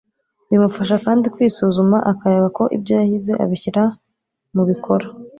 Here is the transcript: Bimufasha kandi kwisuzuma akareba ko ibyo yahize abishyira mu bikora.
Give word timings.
Bimufasha 0.49 0.95
kandi 1.05 1.25
kwisuzuma 1.33 1.97
akareba 2.11 2.47
ko 2.57 2.63
ibyo 2.75 2.91
yahize 2.99 3.31
abishyira 3.43 3.83
mu 4.55 4.63
bikora. 4.69 5.05